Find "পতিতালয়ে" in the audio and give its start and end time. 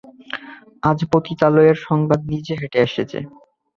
1.11-1.73